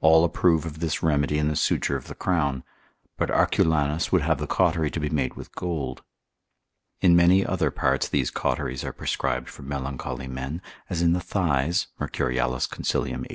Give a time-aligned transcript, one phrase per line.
[0.00, 2.62] All approve of this remedy in the suture of the crown;
[3.18, 6.04] but Arculanus would have the cautery to be made with gold.
[7.00, 11.88] In many other parts, these cauteries are prescribed for melancholy men, as in the thighs,
[11.98, 13.08] (Mercurialis consil.
[13.10, 13.32] 86.)